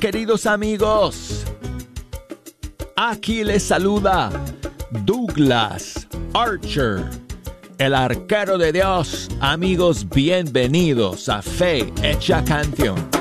[0.00, 1.44] Queridos amigos.
[2.96, 4.30] Aquí les saluda
[5.04, 7.08] Douglas Archer,
[7.78, 9.28] el arquero de Dios.
[9.40, 13.11] Amigos, bienvenidos a Fe Hecha Canción.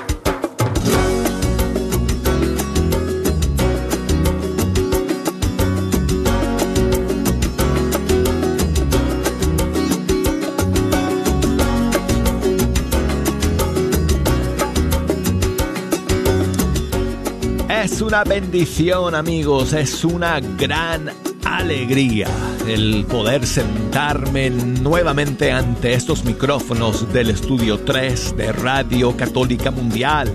[18.02, 21.12] Es una bendición amigos, es una gran
[21.46, 22.28] alegría
[22.68, 30.32] el poder sentarme nuevamente ante estos micrófonos del estudio 3 de Radio Católica Mundial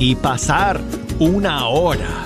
[0.00, 0.80] y pasar
[1.20, 2.23] una hora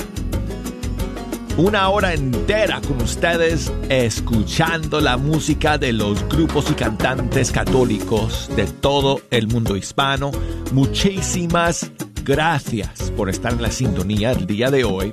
[1.59, 8.65] una hora entera con ustedes escuchando la música de los grupos y cantantes católicos de
[8.66, 10.30] todo el mundo hispano.
[10.73, 11.91] Muchísimas
[12.23, 15.13] gracias por estar en la sintonía el día de hoy.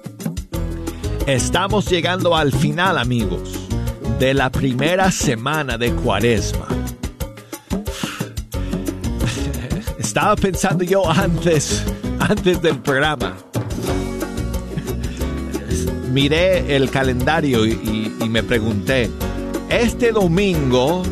[1.25, 3.67] Estamos llegando al final, amigos,
[4.19, 6.67] de la primera semana de Cuaresma.
[9.97, 11.83] Estaba pensando yo antes,
[12.19, 13.35] antes del programa
[16.15, 19.09] miré el calendario y, me pregunté,
[19.69, 21.03] este domingo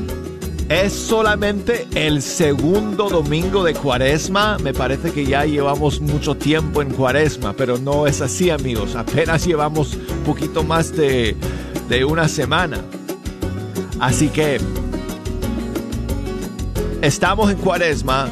[0.69, 4.57] es solamente el segundo domingo de cuaresma.
[4.59, 8.95] Me parece que ya llevamos mucho tiempo en cuaresma, pero no es así amigos.
[8.95, 11.35] Apenas llevamos poquito más de,
[12.07, 12.77] una semana.
[13.99, 14.57] Así que
[17.01, 18.29] estamos en cuaresma.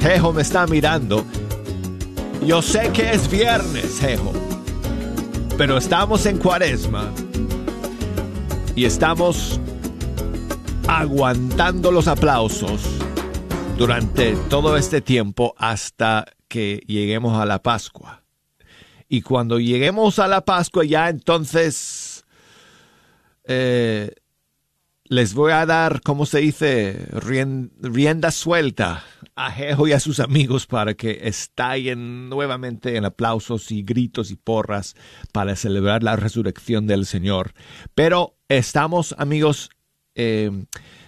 [0.00, 1.24] Jejo me está mirando
[2.46, 4.32] yo sé que es viernes, Jejo,
[5.56, 7.12] pero estamos en cuaresma
[8.74, 9.60] y estamos
[10.86, 12.82] aguantando los aplausos
[13.76, 18.22] durante todo este tiempo hasta que lleguemos a la Pascua.
[19.08, 22.24] Y cuando lleguemos a la Pascua ya entonces
[23.44, 24.14] eh,
[25.08, 27.08] les voy a dar, ¿cómo se dice?
[27.12, 29.04] rienda suelta
[29.34, 34.36] a Jejo y a sus amigos para que estallen nuevamente en aplausos y gritos y
[34.36, 34.96] porras
[35.32, 37.54] para celebrar la resurrección del Señor.
[37.94, 39.70] Pero estamos, amigos,
[40.14, 40.50] eh,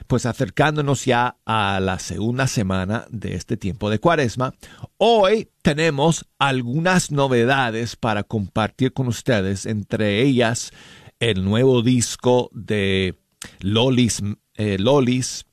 [0.07, 4.55] pues acercándonos ya a la segunda semana de este tiempo de cuaresma.
[4.97, 10.73] Hoy tenemos algunas novedades para compartir con ustedes, entre ellas
[11.21, 13.20] el nuevo disco de
[13.61, 14.23] Lolis,
[14.55, 15.47] eh, Lolis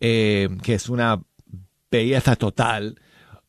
[0.00, 1.22] eh, que es una
[1.90, 3.00] belleza total,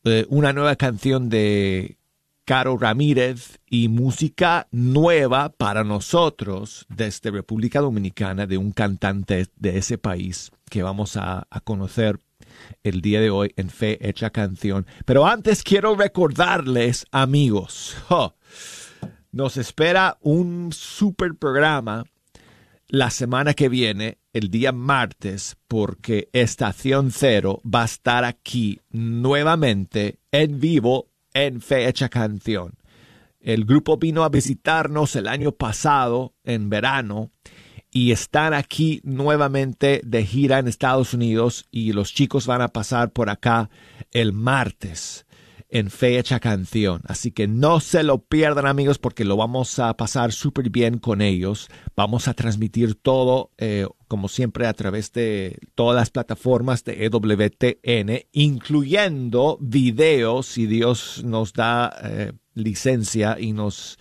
[0.04, 1.98] eh, una nueva canción de
[2.46, 9.98] Caro Ramírez y música nueva para nosotros desde República Dominicana de un cantante de ese
[9.98, 12.20] país que vamos a, conocer
[12.84, 14.86] el día de hoy en Fe Hecha Canción.
[15.04, 17.96] Pero antes quiero recordarles, amigos,
[19.32, 22.04] nos espera un super programa
[22.88, 30.20] la semana que viene, el día martes, porque Estación Cero va a estar aquí nuevamente
[30.30, 32.74] en vivo en Fecha Canción.
[33.40, 37.30] El grupo vino a visitarnos el año pasado, en verano,
[37.90, 43.10] y están aquí nuevamente de gira en Estados Unidos y los chicos van a pasar
[43.10, 43.70] por acá
[44.10, 45.25] el martes
[45.68, 47.02] en fecha canción.
[47.06, 51.20] Así que no se lo pierdan amigos porque lo vamos a pasar súper bien con
[51.20, 51.68] ellos.
[51.96, 58.26] Vamos a transmitir todo, eh, como siempre, a través de todas las plataformas de EWTN,
[58.32, 63.98] incluyendo videos, si Dios nos da eh, licencia y nos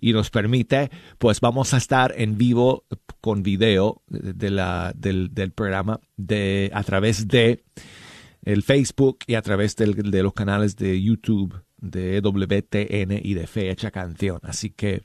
[0.00, 2.84] y nos permite, pues vamos a estar en vivo
[3.20, 7.62] con video de la, del, del programa de, a través de
[8.44, 13.90] el Facebook y a través de los canales de YouTube de WTN y de Fecha
[13.90, 14.40] Canción.
[14.42, 15.02] Así que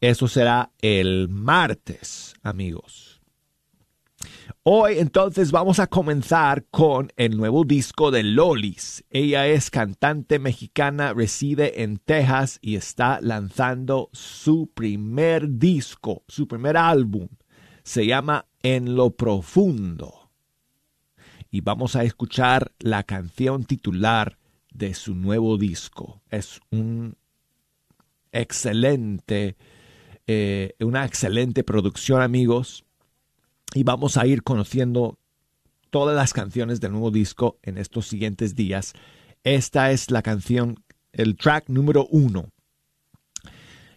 [0.00, 3.20] eso será el martes, amigos.
[4.62, 9.04] Hoy entonces vamos a comenzar con el nuevo disco de Lolis.
[9.10, 16.76] Ella es cantante mexicana, reside en Texas y está lanzando su primer disco, su primer
[16.76, 17.28] álbum.
[17.82, 20.19] Se llama En lo Profundo
[21.50, 24.38] y vamos a escuchar la canción titular
[24.72, 26.22] de su nuevo disco.
[26.30, 27.16] Es un
[28.32, 29.56] excelente,
[30.26, 32.84] eh, una excelente producción amigos
[33.74, 35.18] y vamos a ir conociendo
[35.90, 38.92] todas las canciones del nuevo disco en estos siguientes días.
[39.42, 42.50] Esta es la canción, el track número uno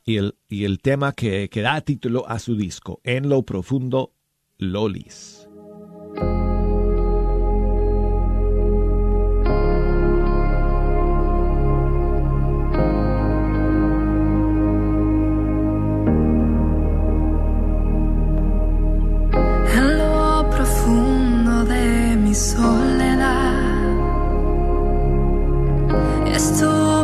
[0.04, 4.12] y el, y el tema que, que da título a su disco, En lo profundo,
[4.58, 5.48] Lolis.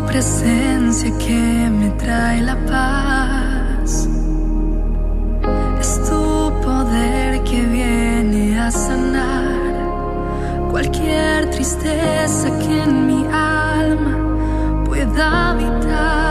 [0.10, 4.10] presencia que me trae la paz.
[5.80, 9.70] Es tu poder que viene a sanar
[10.72, 16.29] cualquier tristeza que en mi alma pueda habitar.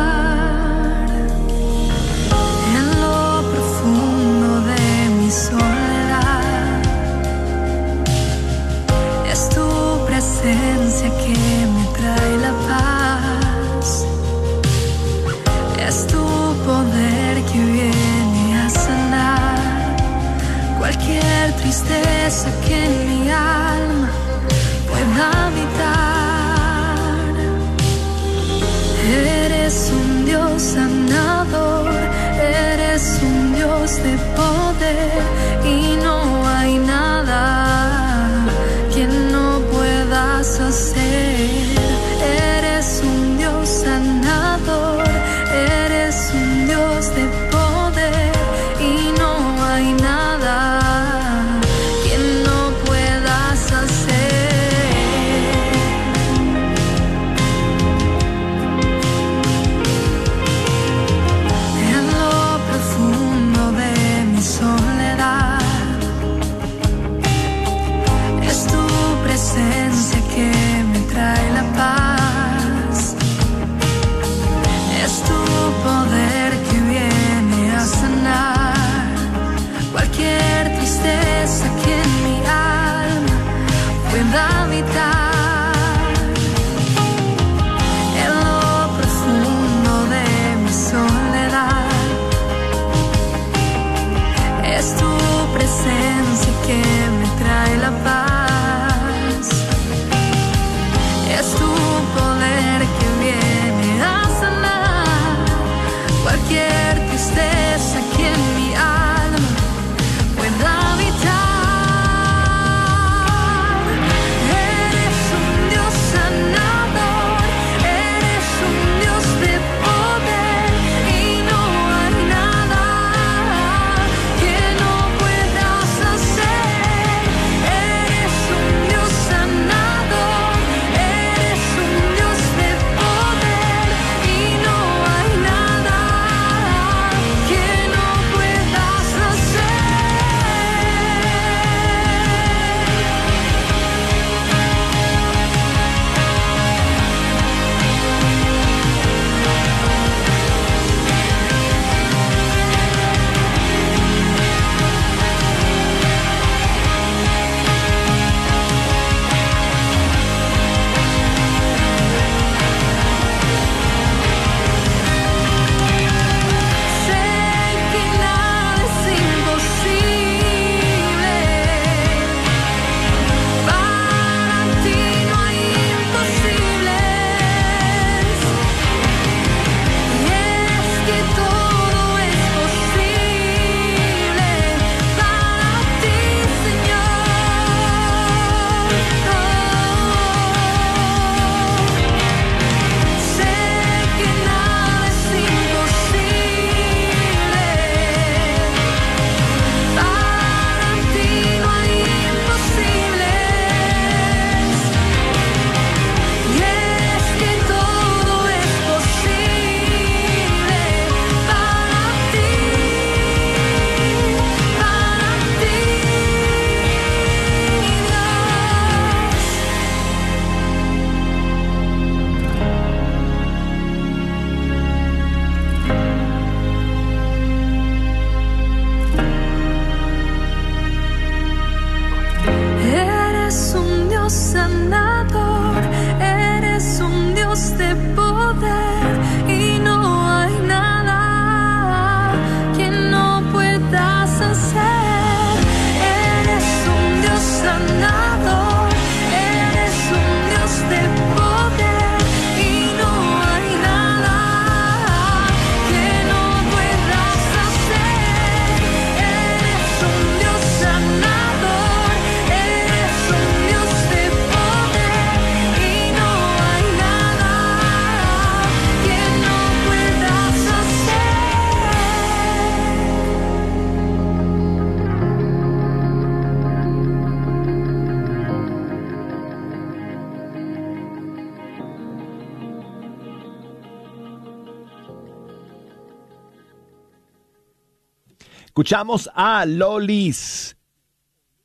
[288.89, 290.79] escuchamos a Lolis,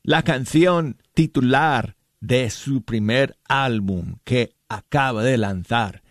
[0.02, 6.04] la canción titular de su primer álbum que acaba de lanzar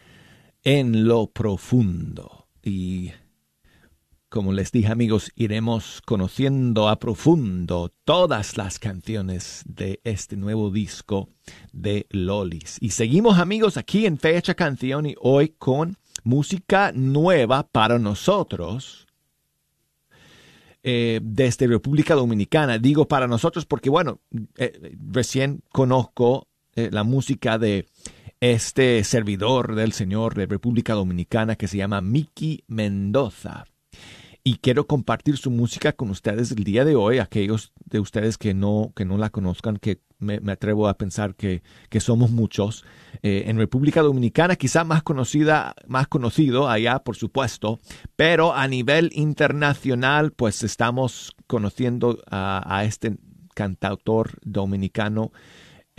[0.64, 2.48] en lo profundo.
[2.62, 3.10] Y
[4.30, 11.28] como les dije amigos, iremos conociendo a profundo todas las canciones de este nuevo disco
[11.74, 12.78] de Lolis.
[12.80, 19.06] Y seguimos amigos aquí en Fecha Canción y hoy con música nueva para nosotros
[20.82, 22.78] eh, desde República Dominicana.
[22.78, 24.20] Digo para nosotros porque, bueno,
[24.56, 27.86] eh, recién conozco eh, la música de
[28.40, 33.66] este servidor del Señor de República Dominicana que se llama Mickey Mendoza
[34.44, 38.54] y quiero compartir su música con ustedes el día de hoy, aquellos de ustedes que
[38.54, 42.84] no, que no la conozcan, que me, atrevo a pensar que, que somos muchos.
[43.22, 47.80] Eh, en República Dominicana, quizá más conocida, más conocido allá, por supuesto,
[48.16, 53.16] pero a nivel internacional, pues estamos conociendo a, este
[53.54, 55.30] cantautor dominicano,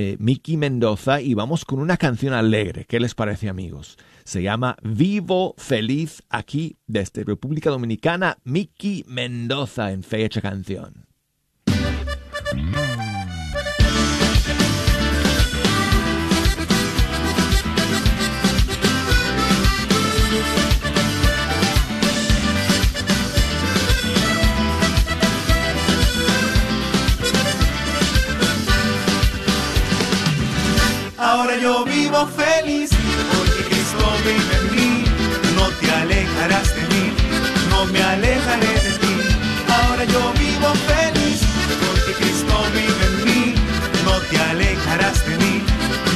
[0.04, 2.86] eh, Mickey Mendoza, y vamos con una canción alegre.
[2.86, 3.98] ¿Qué les parece, amigos?
[4.26, 11.13] Se llama Vivo Feliz aquí desde República Dominicana, Miki Mendoza en fecha canción.
[31.64, 32.92] Yo vivo feliz
[34.26, 35.04] vive en mí,
[35.56, 37.14] no te alejarás de mí,
[37.70, 39.16] no me alejaré de ti.
[39.68, 41.42] Ahora yo vivo feliz,
[41.84, 43.56] porque Cristo vive en mí,
[44.06, 45.64] no te alejarás de mí,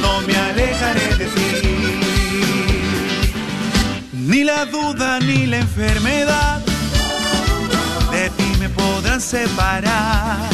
[0.02, 1.50] no me alejaré de ti.
[4.14, 6.60] Ni la duda ni la enfermedad
[8.12, 10.50] de ti me podrán separar.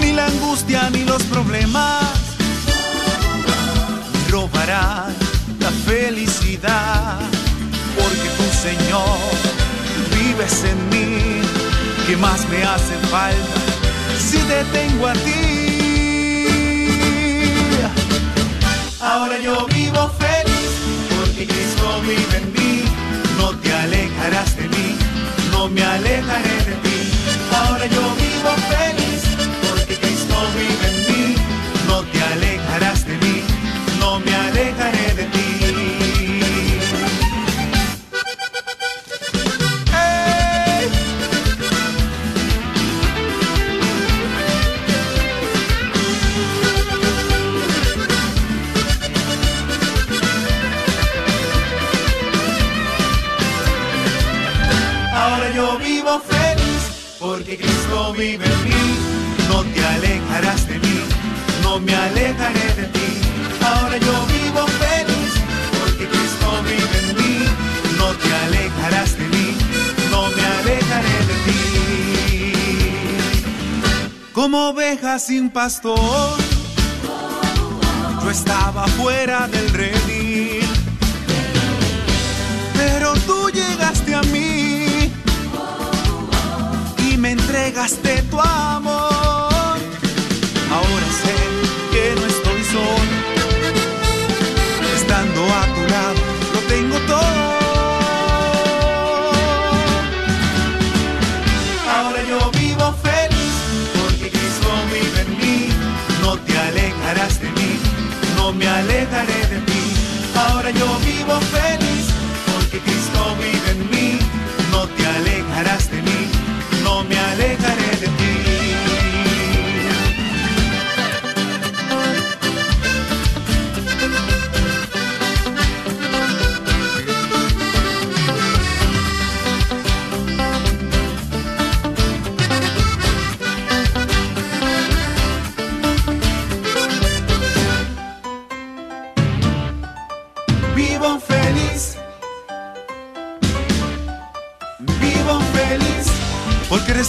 [0.00, 2.21] Ni la angustia ni los problemas
[4.66, 7.18] la felicidad,
[7.96, 9.18] porque tu Señor
[10.14, 11.42] vives en mí,
[12.06, 13.60] que más me hace falta
[14.18, 15.30] si te tengo a ti.
[19.00, 20.70] Ahora yo vivo feliz,
[21.16, 22.84] porque Cristo vive en mí,
[23.38, 24.96] no te alejarás de mí,
[25.50, 27.10] no me alejaré de ti.
[27.52, 29.01] Ahora yo vivo feliz,
[75.50, 76.38] pastor,
[78.22, 79.61] yo estaba fuera del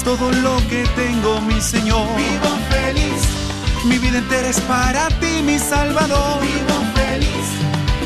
[0.03, 2.08] todo lo que tengo, mi Señor.
[2.17, 3.22] Vivo feliz.
[3.86, 6.41] Mi vida entera es para ti, mi Salvador.
[6.41, 7.48] Vivo feliz.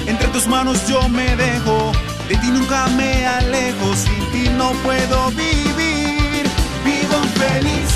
[0.05, 1.91] Entre tus manos yo me dejo.
[2.29, 3.95] De ti nunca me alejo.
[3.95, 6.43] Sin ti no puedo vivir.
[6.85, 7.89] Vivo feliz.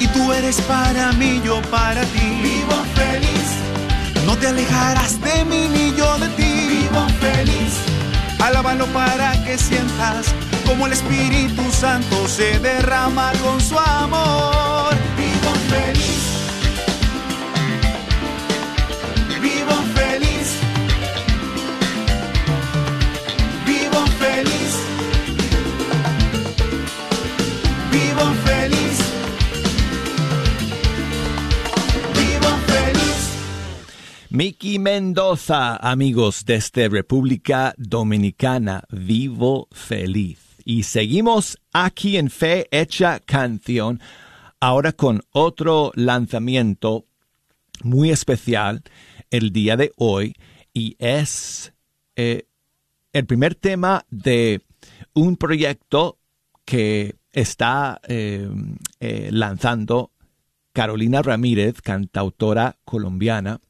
[0.00, 2.40] Y tú eres para mí, yo para ti.
[2.42, 4.24] Vivo feliz.
[4.26, 6.52] No te alejarás de mí ni yo de ti.
[6.68, 7.74] Vivo feliz.
[8.40, 10.34] Alábalo para que sientas
[10.70, 14.94] como el Espíritu Santo se derrama con su amor.
[15.16, 16.22] Vivo feliz.
[19.42, 20.46] Vivo feliz.
[23.66, 24.76] Vivo feliz.
[27.90, 28.98] Vivo feliz.
[34.28, 40.49] Miki Mendoza, amigos desde República Dominicana, vivo feliz.
[40.64, 44.00] Y seguimos aquí en Fe Hecha Canción,
[44.60, 47.06] ahora con otro lanzamiento
[47.82, 48.82] muy especial
[49.30, 50.34] el día de hoy,
[50.74, 51.72] y es
[52.16, 52.46] eh,
[53.12, 54.62] el primer tema de
[55.14, 56.18] un proyecto
[56.64, 58.48] que está eh,
[59.00, 60.12] eh, lanzando
[60.72, 63.60] Carolina Ramírez, cantautora colombiana,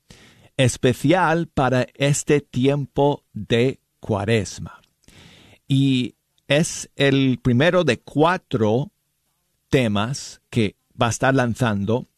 [0.57, 4.81] especial para este tiempo de cuaresma.
[5.67, 6.17] Y
[6.51, 8.91] es el primero de cuatro
[9.69, 12.09] temas que va a estar lanzando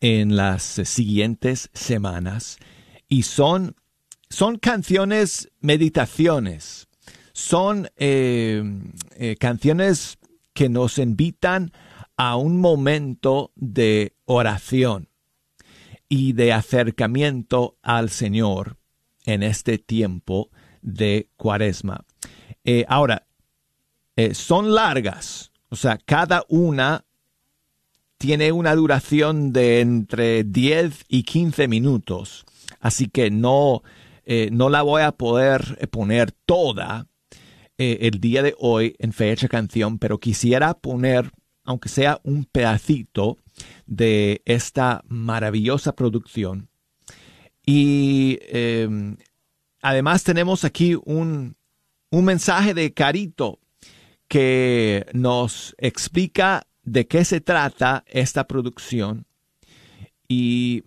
[0.00, 2.58] en las siguientes semanas
[3.08, 3.76] y son,
[4.28, 6.88] son canciones meditaciones,
[7.32, 8.64] son eh,
[9.18, 10.18] eh, canciones
[10.52, 11.70] que nos invitan
[12.16, 15.08] a un momento de oración
[16.08, 18.78] y de acercamiento al Señor
[19.26, 20.50] en este tiempo
[20.82, 22.04] de cuaresma.
[22.64, 23.25] Eh, ahora,
[24.16, 27.04] eh, son largas, o sea, cada una
[28.18, 32.44] tiene una duración de entre 10 y 15 minutos,
[32.80, 33.82] así que no,
[34.24, 37.08] eh, no la voy a poder poner toda
[37.78, 41.30] el día de hoy en fecha canción, pero quisiera poner,
[41.62, 43.36] aunque sea un pedacito,
[43.86, 46.68] de esta maravillosa producción.
[47.64, 49.16] Y em,
[49.80, 51.56] además tenemos aquí un,
[52.10, 53.58] un mensaje de Carito
[54.28, 59.26] que nos explica de qué se trata esta producción
[60.28, 60.84] y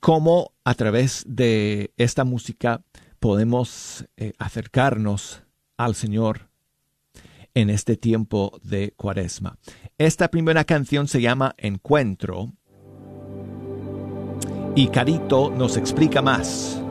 [0.00, 2.82] cómo a través de esta música
[3.18, 5.42] podemos eh, acercarnos
[5.76, 6.48] al Señor
[7.54, 9.58] en este tiempo de cuaresma.
[9.98, 12.52] Esta primera canción se llama Encuentro
[14.74, 16.82] y Carito nos explica más.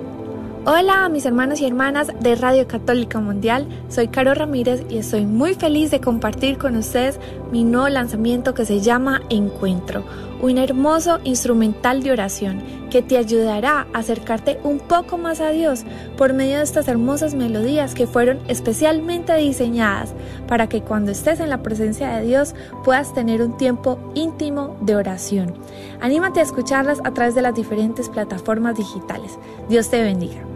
[0.68, 5.54] Hola mis hermanos y hermanas de Radio Católica Mundial, soy Caro Ramírez y estoy muy
[5.54, 7.20] feliz de compartir con ustedes
[7.52, 10.04] mi nuevo lanzamiento que se llama Encuentro,
[10.42, 15.84] un hermoso instrumental de oración que te ayudará a acercarte un poco más a Dios
[16.18, 20.16] por medio de estas hermosas melodías que fueron especialmente diseñadas
[20.48, 24.96] para que cuando estés en la presencia de Dios puedas tener un tiempo íntimo de
[24.96, 25.54] oración.
[26.02, 29.38] Anímate a escucharlas a través de las diferentes plataformas digitales.
[29.70, 30.55] Dios te bendiga.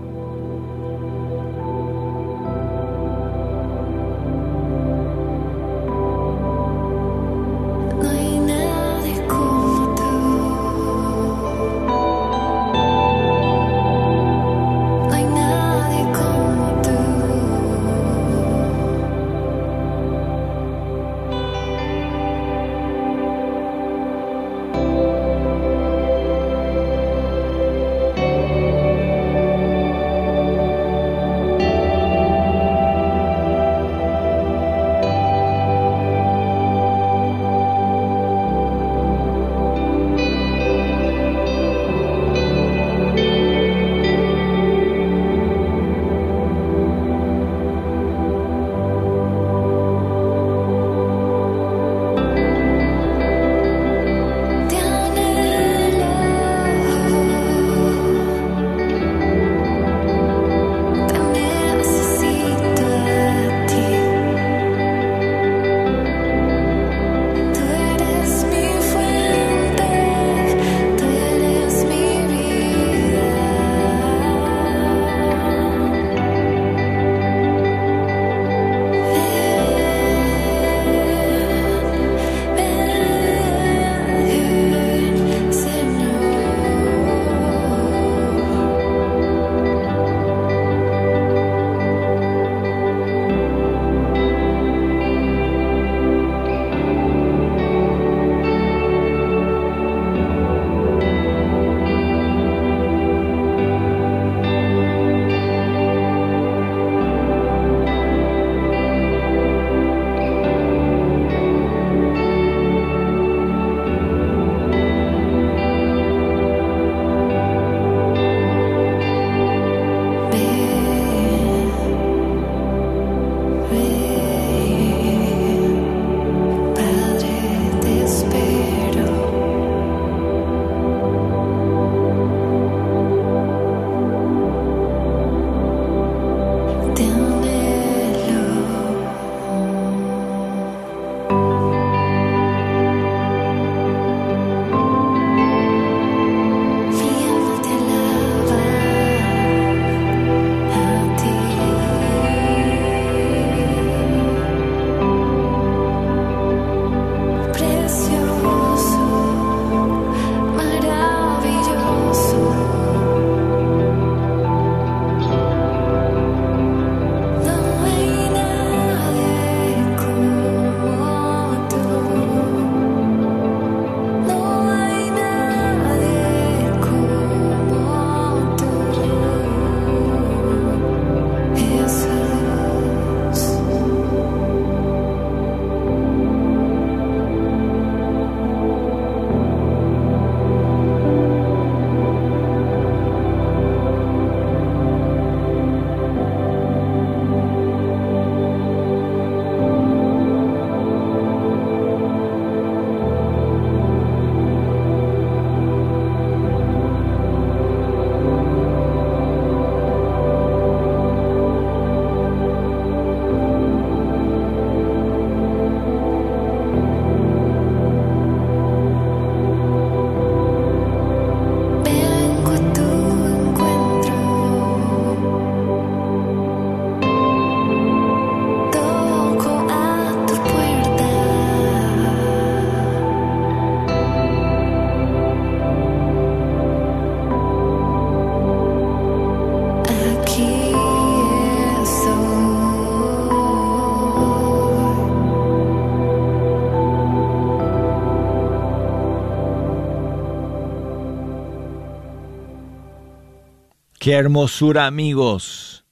[254.10, 255.86] Qué hermosura amigos.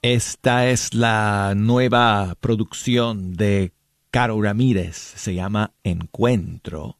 [0.00, 3.74] Esta es la nueva producción de
[4.10, 4.96] Caro Ramírez.
[4.96, 6.96] Se llama Encuentro.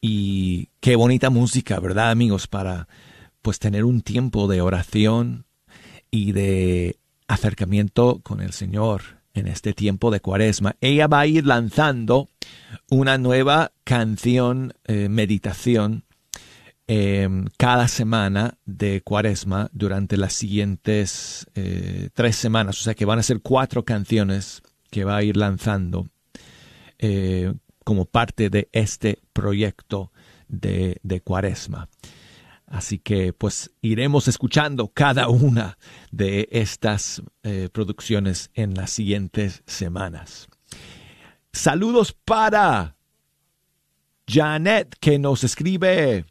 [0.00, 2.46] Y qué bonita música, ¿verdad amigos?
[2.46, 2.86] Para
[3.42, 5.44] pues tener un tiempo de oración
[6.08, 9.02] y de acercamiento con el Señor
[9.34, 10.76] en este tiempo de cuaresma.
[10.80, 12.28] Ella va a ir lanzando
[12.90, 16.04] una nueva canción, eh, meditación,
[16.90, 22.80] Em, cada semana de cuaresma durante las siguientes eh, tres semanas.
[22.80, 26.08] O sea que van a ser cuatro canciones que va a ir lanzando
[26.98, 27.52] eh,
[27.84, 30.12] como parte de este proyecto
[30.48, 31.90] de, cuaresma.
[32.66, 35.76] Así que pues iremos escuchando cada una
[36.10, 40.48] de estas eh, producciones en las siguientes semanas.
[41.52, 42.96] Saludos para
[44.26, 46.24] Janet que nos escribe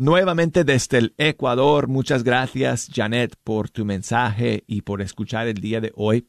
[0.00, 5.82] Nuevamente desde el Ecuador, muchas gracias Janet por tu mensaje y por escuchar el día
[5.82, 6.26] de hoy.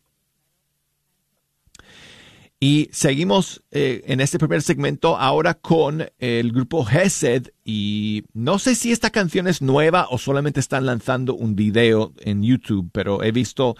[2.59, 8.75] Y seguimos eh, en este primer segmento ahora con el grupo Hesed y no sé
[8.75, 13.31] si esta canción es nueva o solamente están lanzando un video en YouTube, pero he
[13.31, 13.77] visto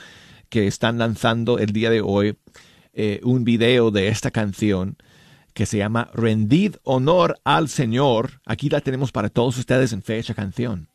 [0.47, 2.38] que están lanzando el día de hoy
[2.93, 4.95] eh, un video de esta canción
[5.62, 8.41] que se llama Rendid honor al Señor.
[8.47, 10.88] Aquí la tenemos para todos ustedes en fecha canción.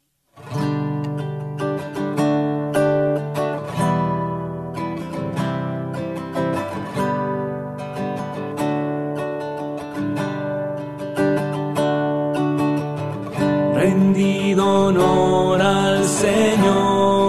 [13.77, 17.26] Rendido honor al Señor.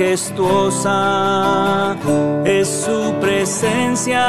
[0.00, 0.96] Majestuosa
[2.44, 4.22] es su presencia,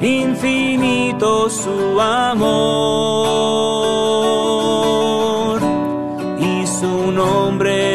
[0.00, 2.38] infinito su amor
[6.38, 7.87] y su nombre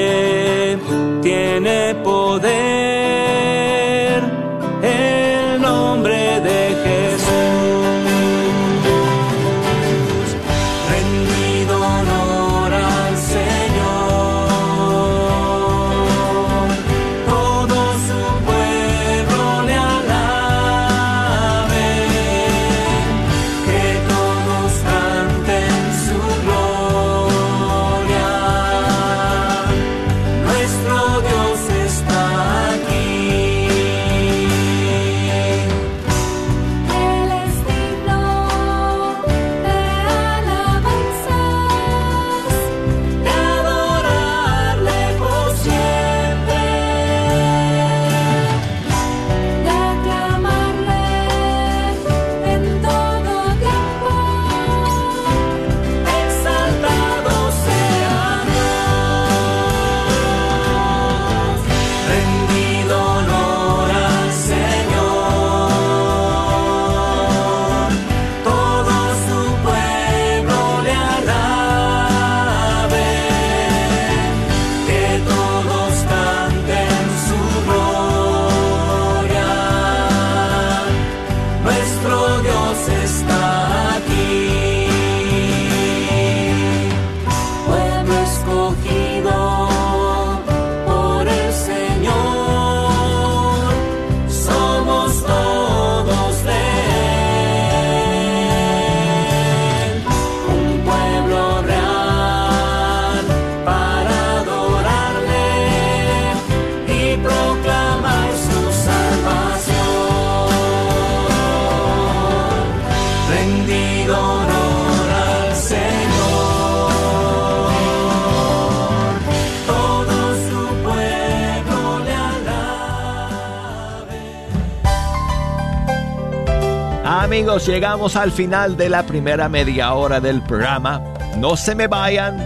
[127.59, 131.01] llegamos al final de la primera media hora del programa.
[131.37, 132.37] No se me vayan.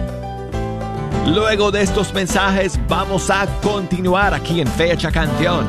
[1.26, 5.66] Luego de estos mensajes vamos a continuar aquí en Fecha Canción.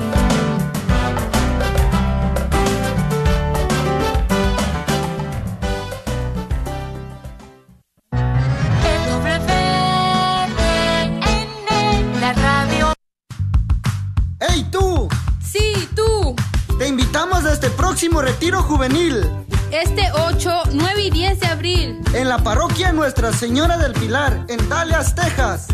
[18.89, 19.30] Juvenil.
[19.71, 22.02] Este 8, 9 y 10 de abril.
[22.13, 25.67] En la parroquia Nuestra Señora del Pilar, en Dallas, Texas.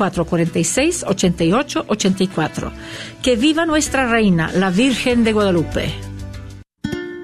[0.00, 2.72] 446-8884.
[3.22, 5.92] Que viva nuestra reina, la Virgen de Guadalupe.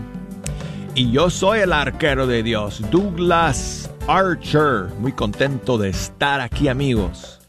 [0.96, 4.86] Y yo soy el arquero de Dios, Douglas Archer.
[4.98, 7.42] Muy contento de estar aquí amigos.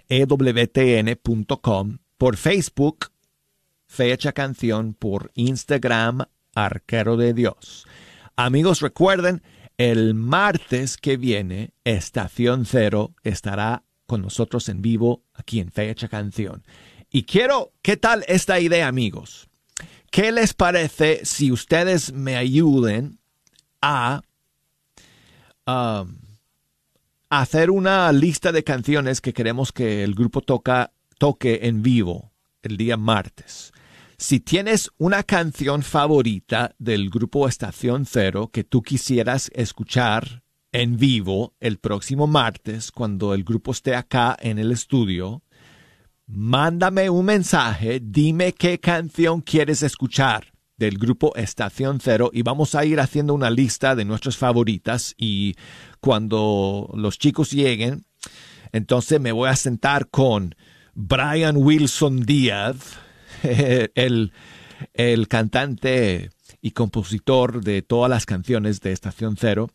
[0.10, 3.12] ewtn.com por Facebook,
[3.86, 6.26] Fecha Canción por Instagram,
[6.65, 7.86] Arquero de Dios.
[8.36, 9.43] Amigos, recuerden,
[9.78, 16.63] el martes que viene, Estación Cero estará con nosotros en vivo aquí en Fecha Canción.
[17.12, 19.48] Y quiero, ¿qué tal esta idea, amigos?
[20.10, 23.20] ¿Qué les parece si ustedes me ayuden
[23.82, 24.22] a
[25.67, 26.17] um,
[27.30, 32.32] hacer una lista de canciones que queremos que el grupo toca, toque en vivo
[32.63, 33.74] el día martes?
[34.20, 41.54] Si tienes una canción favorita del grupo Estación Cero que tú quisieras escuchar en vivo
[41.60, 45.44] el próximo martes, cuando el grupo esté acá en el estudio,
[46.26, 52.86] mándame un mensaje, dime qué canción quieres escuchar del grupo Estación Cero y vamos a
[52.86, 55.54] ir haciendo una lista de nuestras favoritas y
[56.00, 58.04] cuando los chicos lleguen,
[58.72, 60.56] entonces me voy a sentar con
[60.96, 62.98] Brian Wilson Díaz,
[63.96, 64.32] el,
[64.94, 66.30] el cantante
[66.62, 69.70] y compositor de todas las canciones de Estación Cero,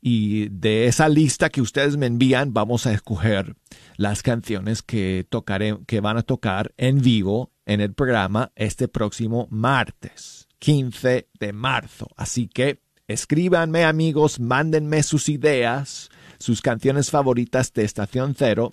[0.00, 3.54] y de esa lista que ustedes me envían vamos a escoger
[3.96, 9.46] las canciones que tocaré, que van a tocar en vivo en el programa este próximo
[9.50, 12.08] martes, 15 de marzo.
[12.16, 18.70] Así que escríbanme amigos, mándenme sus ideas, sus canciones favoritas de Estación Cero.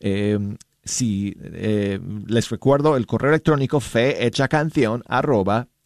[0.00, 5.02] Em, si eh, les recuerdo el correo electrónico fehechacanción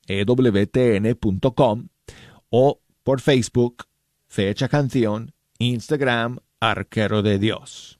[0.06, 1.88] ewtn.com
[2.50, 3.84] o por Facebook
[4.28, 7.98] Fecha Canción, Instagram, Arquero de Dios.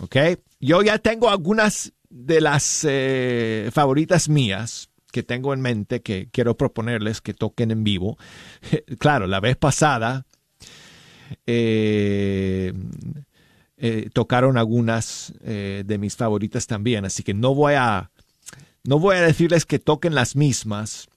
[0.00, 0.16] ¿Ok?
[0.60, 6.56] Yo ya tengo algunas de las eh, favoritas mías que tengo en mente que quiero
[6.56, 8.18] proponerles que toquen en vivo.
[8.98, 10.26] claro, la vez pasada
[11.46, 12.72] eh,
[13.76, 18.10] eh, tocaron algunas de mis favoritas también, así que no voy a
[18.86, 21.08] no voy a decirles que toquen las mismas,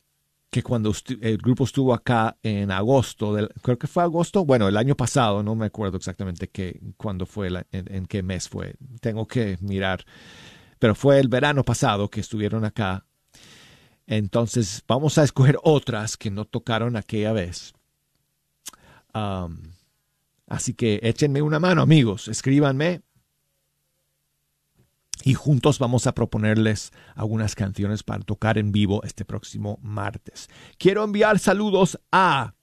[0.49, 0.91] que cuando
[1.22, 5.43] el grupo estuvo acá en agosto, del, creo que fue agosto, bueno, el año pasado,
[5.43, 10.03] no me acuerdo exactamente qué, cuándo fue, en, qué mes fue, tengo que mirar,
[10.80, 13.05] pero fue el verano pasado que estuvieron acá.
[14.07, 17.74] Entonces vamos a escoger otras que no tocaron aquella vez.
[20.50, 23.02] Así que échenme una mano, amigos, escríbanme
[25.24, 30.50] y juntos vamos a proponerles algunas canciones para tocar en vivo este próximo martes.
[30.78, 32.54] Quiero enviar saludos a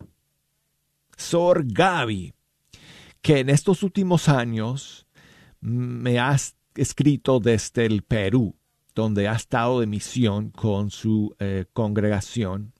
[1.17, 2.35] Sor Gaby,
[3.21, 5.07] que en estos últimos años
[5.61, 6.37] me ha
[6.75, 8.57] escrito desde el Perú,
[8.95, 12.73] donde ha estado de misión con su eh, congregación,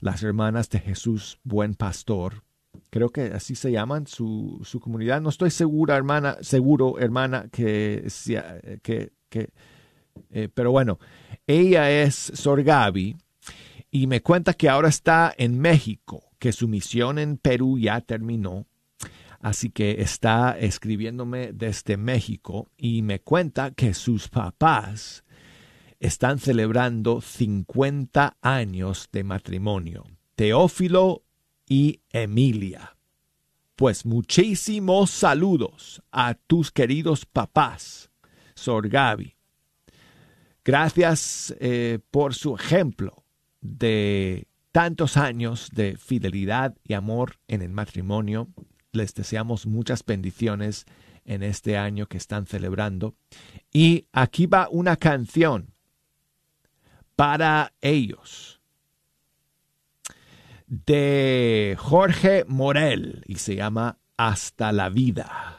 [0.00, 2.44] las Hermanas de Jesús Buen Pastor.
[2.92, 5.20] Creo que así se llaman su, su comunidad.
[5.20, 8.06] No estoy segura, hermana, seguro, hermana, que,
[8.82, 9.50] que que,
[10.30, 10.98] eh, pero bueno,
[11.46, 13.16] ella es Sor Gaby
[13.90, 18.66] y me cuenta que ahora está en México, que su misión en Perú ya terminó.
[19.40, 25.24] Así que está escribiéndome desde México y me cuenta que sus papás
[25.98, 30.04] están celebrando 50 años de matrimonio.
[30.36, 31.24] Teófilo
[31.72, 32.98] y Emilia.
[33.76, 38.10] Pues muchísimos saludos a tus queridos papás
[38.54, 39.34] Sor Gaby.
[40.66, 43.24] Gracias eh, por su ejemplo
[43.62, 48.48] de tantos años de fidelidad y amor en el matrimonio.
[48.92, 50.84] Les deseamos muchas bendiciones
[51.24, 53.14] en este año que están celebrando.
[53.72, 55.72] Y aquí va una canción
[57.16, 58.61] para ellos
[60.72, 65.54] de Jorge Morel y se llama Hasta la vida.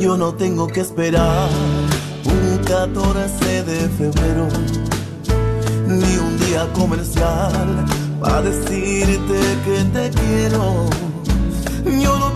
[0.00, 1.48] Yo no tengo que esperar
[2.26, 4.48] un 14 de febrero,
[5.86, 7.86] ni un día comercial
[8.20, 10.90] para decirte que te quiero.
[12.02, 12.35] Yo no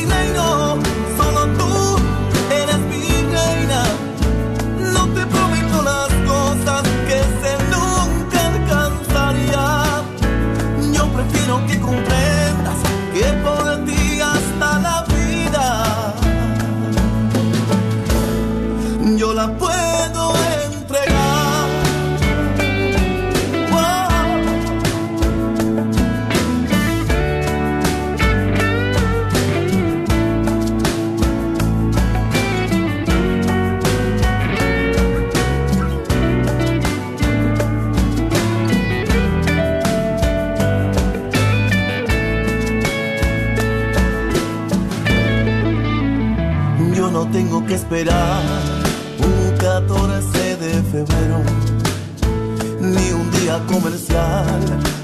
[47.75, 48.41] esperar
[49.19, 51.41] un 14 de febrero,
[52.81, 54.59] ni un día comercial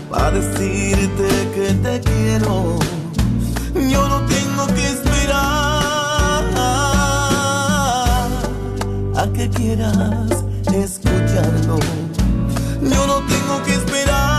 [0.09, 2.77] para decirte que te quiero.
[3.73, 6.43] Yo no tengo que esperar
[9.15, 10.43] a que quieras
[10.73, 11.79] escucharlo.
[12.81, 14.36] Yo no tengo que esperar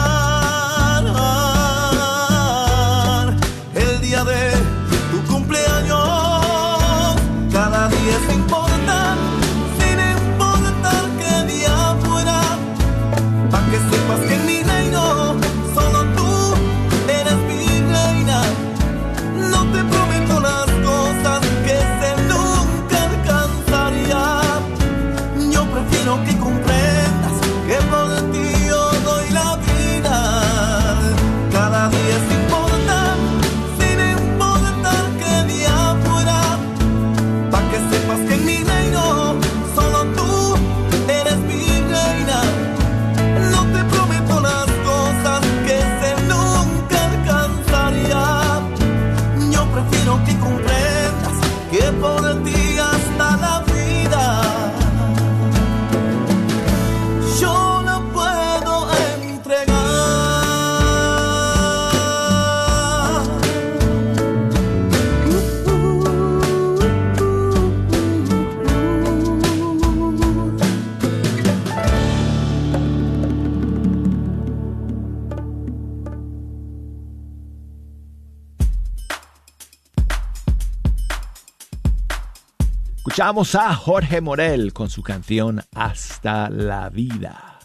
[83.18, 87.58] Escuchamos a Jorge Morel con su canción Hasta la vida.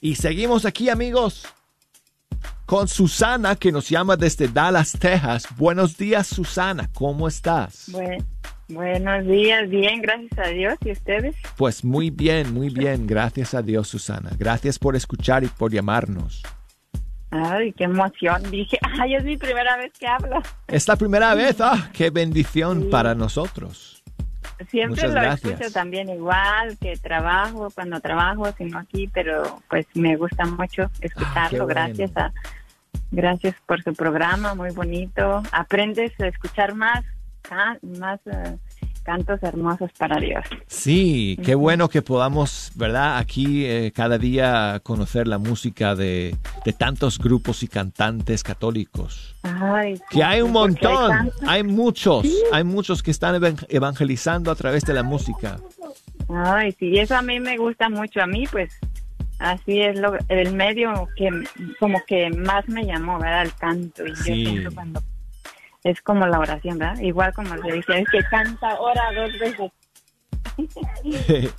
[0.00, 1.46] Y seguimos aquí amigos
[2.64, 5.44] con Susana que nos llama desde Dallas, Texas.
[5.58, 7.90] Buenos días Susana, ¿cómo estás?
[7.92, 8.24] Buen-
[8.70, 10.78] buenos días, bien, gracias a Dios.
[10.82, 11.36] ¿Y ustedes?
[11.58, 14.30] Pues muy bien, muy bien, gracias a Dios Susana.
[14.38, 16.42] Gracias por escuchar y por llamarnos.
[17.32, 18.42] Ay, qué emoción.
[18.50, 20.40] Dije, ay, es mi primera vez que hablo.
[20.68, 24.02] Es la primera vez, ah, qué bendición para nosotros.
[24.68, 25.52] Siempre Muchas lo gracias.
[25.54, 31.62] escucho también igual, que trabajo, cuando trabajo, sino aquí, pero pues me gusta mucho escucharlo.
[31.62, 31.66] Ah, bueno.
[31.68, 32.32] Gracias a,
[33.10, 35.42] gracias por su programa, muy bonito.
[35.50, 37.02] Aprendes a escuchar más,
[37.40, 38.56] ca- más eh,
[39.02, 40.44] cantos hermosos para Dios.
[40.66, 43.18] Sí, qué bueno que podamos, ¿verdad?
[43.18, 49.34] Aquí eh, cada día conocer la música de, de tantos grupos y cantantes católicos.
[49.42, 54.50] Ay, sí, Que hay un hay montón, hay muchos, hay muchos que están evan- evangelizando
[54.50, 55.58] a través de la música.
[56.28, 58.22] Ay, sí, eso a mí me gusta mucho.
[58.22, 58.72] A mí, pues,
[59.38, 61.28] así es lo, el medio que
[61.80, 63.42] como que más me llamó, ¿verdad?
[63.42, 64.06] El canto.
[64.06, 64.60] Y Sí.
[64.62, 65.02] yo cuando
[65.84, 67.00] es como la oración, ¿verdad?
[67.00, 69.70] Igual como se dice, es que canta, ora dos veces.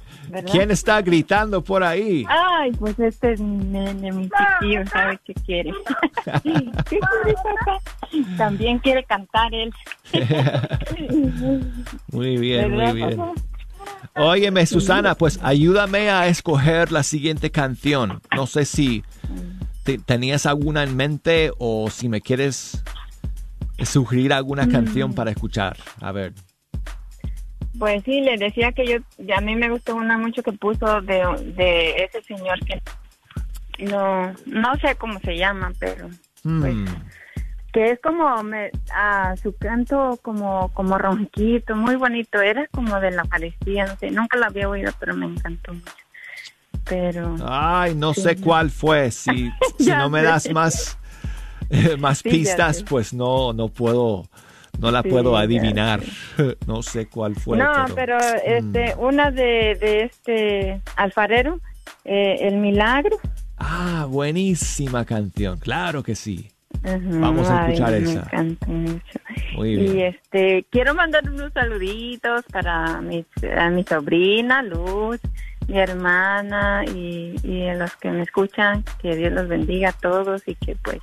[0.52, 2.26] ¿Quién está gritando por ahí?
[2.30, 5.72] Ay, pues este es mi nene, mi chiquillo, ¿sabe qué quiere?
[6.44, 7.80] ¿Qué quiere, papá?
[8.38, 9.72] También quiere cantar él.
[12.12, 13.18] Muy bien, muy ¿Verdad, bien.
[13.18, 13.34] papá?
[14.16, 18.22] Óyeme, Susana, pues ayúdame a escoger la siguiente canción.
[18.36, 19.04] No sé si
[19.84, 22.84] te- tenías alguna en mente o si me quieres
[23.86, 25.14] sugerir alguna canción Mm.
[25.16, 25.78] para escuchar.
[26.02, 26.34] A ver.
[27.80, 28.98] Pues sí, le decía que yo,
[29.36, 31.24] a mí me gustó una mucho que puso de,
[31.56, 32.82] de ese señor que
[33.86, 36.10] no, no sé cómo se llama, pero
[36.44, 36.86] Hmm.
[37.72, 43.12] que es como me, a su canto como como ronquito, muy bonito, era como de
[43.12, 45.94] la Eucaristía, no sé, nunca la había oído, pero me encantó mucho.
[46.86, 49.10] Pero Ay, no sé cuál fue.
[49.10, 50.98] Si, no me das más,
[52.00, 54.26] más Sí, pistas, pues no, no puedo,
[54.80, 56.02] no la Sí, puedo adivinar.
[56.68, 57.58] No sé cuál fue.
[57.58, 61.60] no, pero- pero, este una de, de este alfarero,
[62.06, 63.18] eh, el milagro.
[63.58, 65.58] Ah, buenísima canción.
[65.60, 66.50] Claro que sí.
[66.84, 68.30] Vamos a ay, escuchar me esa.
[69.56, 69.98] Muy bien.
[69.98, 73.26] Y este, quiero mandar unos saluditos para mis,
[73.58, 75.20] a mi sobrina Luz,
[75.68, 80.46] mi hermana y, y a los que me escuchan, que Dios los bendiga a todos
[80.48, 81.00] y que pues,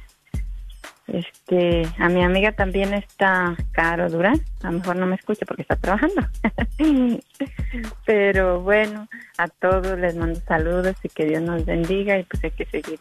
[1.12, 5.62] este, a mi amiga también está Caro Durán, a lo mejor no me escucha porque
[5.62, 6.26] está trabajando.
[8.06, 9.08] Pero bueno,
[9.38, 12.98] a todos les mando saludos y que Dios nos bendiga y pues hay que seguir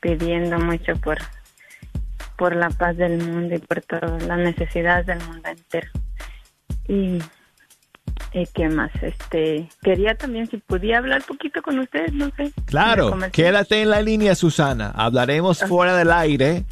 [0.00, 1.18] pidiendo mucho por
[2.36, 5.88] por la paz del mundo y por todas las necesidades del mundo entero.
[6.86, 7.18] Y,
[8.32, 12.52] y qué más, este, quería también si podía hablar poquito con ustedes, no sé.
[12.66, 14.92] Claro, quédate en la línea, Susana.
[14.94, 16.64] Hablaremos fuera del aire,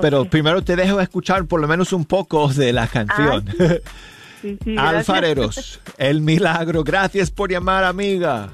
[0.00, 3.44] pero primero te dejo escuchar por lo menos un poco de la canción.
[4.76, 6.82] Alfareros, el milagro.
[6.82, 8.48] Gracias por llamar, amiga.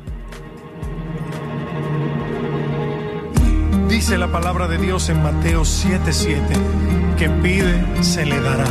[3.88, 8.66] Dice la palabra de Dios en Mateo 7:7, que pide, se le dará,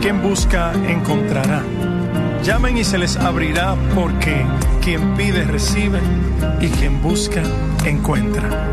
[0.00, 1.62] quien busca, encontrará.
[2.42, 4.44] Llamen y se les abrirá porque
[4.82, 6.00] quien pide recibe
[6.60, 7.42] y quien busca
[7.84, 8.70] encuentra.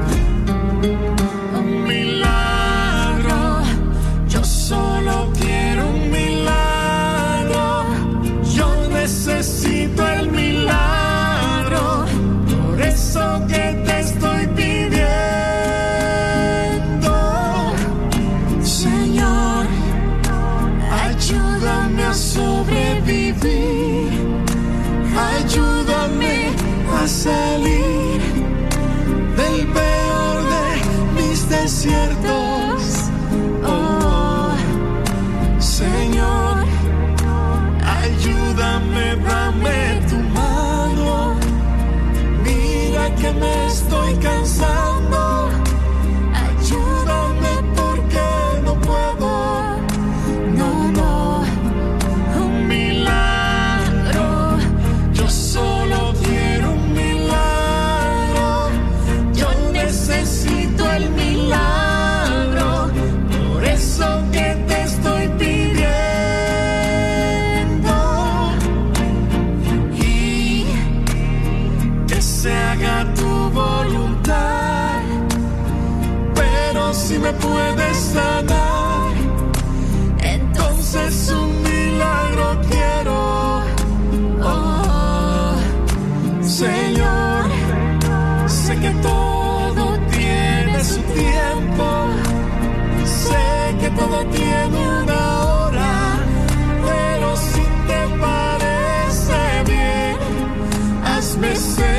[101.21, 101.51] Christmas.
[101.51, 101.90] besé.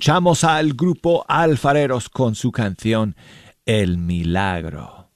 [0.00, 3.14] escuchamos al grupo Alfareros con su canción
[3.66, 5.10] El Milagro.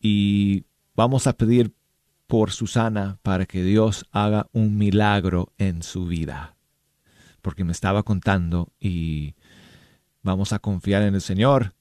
[0.00, 0.64] Y
[0.96, 1.76] vamos a pedir
[2.26, 6.56] por Susana para que Dios haga un milagro en su vida.
[7.40, 9.36] Porque me estaba contando y
[10.24, 11.74] vamos a confiar en el Señor,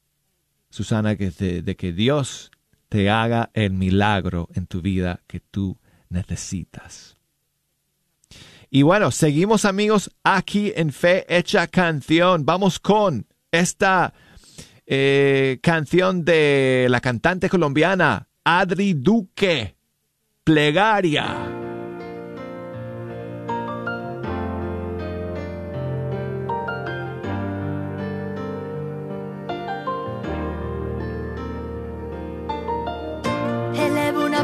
[0.69, 2.51] Susana, que de, de que Dios
[2.89, 5.79] te haga el milagro en tu vida que tú
[6.09, 7.17] necesitas.
[8.73, 12.45] Y bueno, seguimos amigos aquí en Fe Hecha Canción.
[12.45, 14.13] Vamos con esta
[14.85, 19.75] eh, canción de la cantante colombiana Adri Duque,
[20.45, 21.60] Plegaria.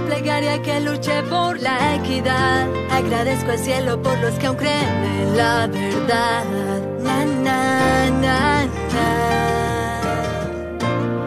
[0.08, 2.68] Plegaria que luche por la equidad.
[2.92, 6.44] Agradezco al cielo por los que aún creen en la verdad.
[7.06, 8.38] Na, na, na.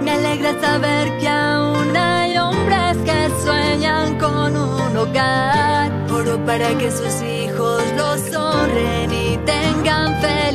[0.02, 5.92] Me alegra saber que aún hay hombres que sueñan con un hogar.
[6.10, 10.49] Oro para que sus hijos los honren y tengan felicidad.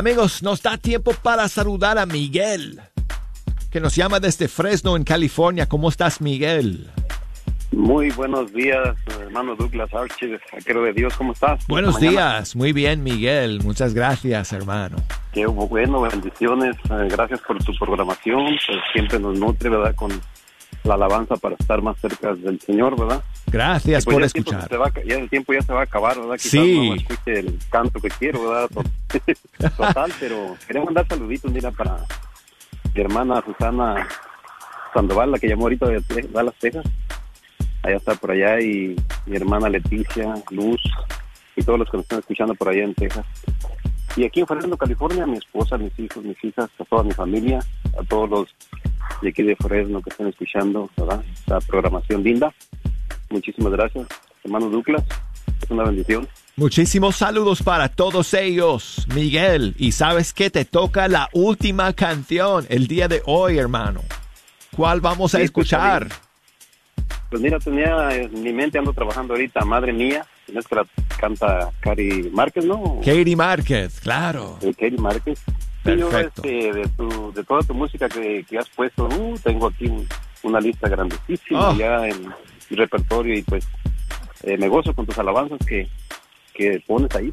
[0.00, 2.80] Amigos, nos da tiempo para saludar a Miguel,
[3.70, 5.68] que nos llama desde Fresno, en California.
[5.68, 6.88] ¿Cómo estás, Miguel?
[7.70, 11.66] Muy buenos días, hermano Douglas Archie, arquero de Dios, ¿cómo estás?
[11.66, 13.60] Buenos días, muy bien, Miguel.
[13.62, 14.96] Muchas gracias, hermano.
[15.34, 19.94] Qué bueno, bendiciones, eh, gracias por tu programación, pues siempre nos nutre, ¿verdad?
[19.94, 20.12] Con
[20.84, 23.22] la alabanza para estar más cerca del Señor, ¿verdad?
[23.46, 24.68] Gracias pues por escuchar.
[24.68, 26.34] se va a- ya el tiempo ya se va a acabar, ¿verdad?
[26.36, 26.88] Quizás Sí.
[26.88, 28.70] no escuche el canto que quiero, ¿verdad?
[29.58, 31.98] To- Total, pero quería mandar saluditos, mira, para
[32.94, 34.06] mi hermana Susana
[34.94, 36.02] Sandoval, la que llamó ahorita de
[36.32, 36.84] Dallas, Texas.
[37.82, 38.94] Allá está por allá, y
[39.26, 40.80] mi hermana Leticia, Luz,
[41.56, 43.24] y todos los que nos están escuchando por allá en Texas.
[44.20, 47.58] Y aquí en Fresno, California, mi esposa, mis hijos, mis hijas, a toda mi familia,
[47.98, 48.48] a todos los
[49.22, 51.24] de aquí de Fresno que están escuchando, ¿verdad?
[51.32, 52.52] Esta programación linda.
[53.30, 54.06] Muchísimas gracias,
[54.44, 55.04] hermano Douglas.
[55.62, 56.28] Es una bendición.
[56.56, 59.74] Muchísimos saludos para todos ellos, Miguel.
[59.78, 64.02] Y sabes que te toca la última canción el día de hoy, hermano.
[64.76, 66.08] ¿Cuál vamos a Sí, pues, escuchar?
[67.30, 70.26] Pues mira, tenía en mi mente, ando trabajando ahorita, Madre Mía,
[70.58, 70.86] es que la
[71.18, 72.96] canta Cari Márquez, ¿no?
[73.04, 74.58] Katie Márquez, claro.
[74.60, 75.38] de Katie Márquez.
[75.84, 76.42] Sí, yo, Perfecto.
[76.44, 80.06] este, de, tu, de toda tu música que, que has puesto, uh, tengo aquí un-
[80.42, 81.76] una lista grandísima Oh.
[81.76, 82.28] ya en
[82.70, 83.66] mi repertorio y pues
[84.42, 85.88] eh, me gozo con tus alabanzas que,
[86.54, 87.32] que pones ahí.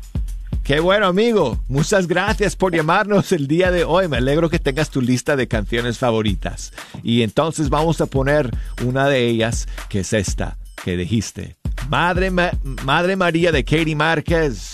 [0.63, 1.57] Qué bueno, amigo.
[1.69, 4.09] Muchas gracias por llamarnos el día de hoy.
[4.09, 6.73] Me alegro que tengas tu lista de canciones favoritas.
[7.03, 8.51] Y entonces vamos a poner
[8.85, 11.57] una de ellas, que es esta que dijiste.
[11.89, 12.51] Madre, Ma-
[12.83, 14.69] Madre María de Katie Márquez.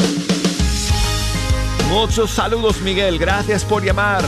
[1.90, 3.20] Muchos saludos, Miguel.
[3.20, 4.24] Gracias por llamar.